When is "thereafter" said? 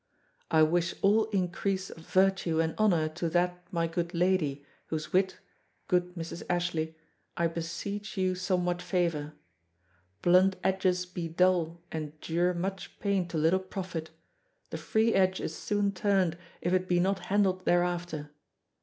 17.65-18.31